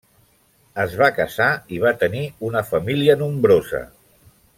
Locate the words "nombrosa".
3.21-3.83